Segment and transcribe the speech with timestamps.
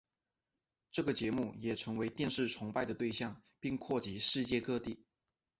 [0.91, 5.05] 这个节目也成为电视崇拜的对象并扩及世界各地。